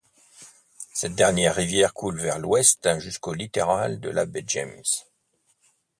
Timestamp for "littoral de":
3.35-4.09